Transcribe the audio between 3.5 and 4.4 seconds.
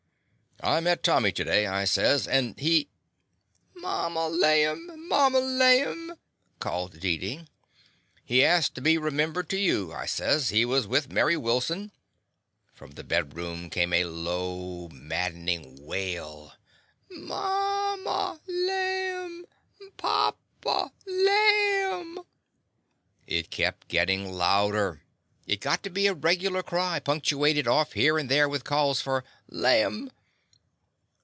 "Mama,